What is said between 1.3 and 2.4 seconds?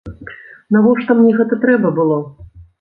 гэта трэба было?